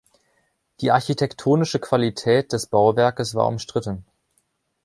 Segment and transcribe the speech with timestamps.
[0.79, 4.03] Die architektonische Qualität des Bauwerkes war umstritten.